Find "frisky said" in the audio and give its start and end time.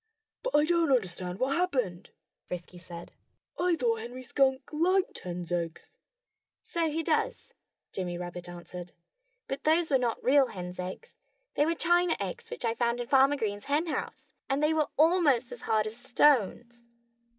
2.47-3.11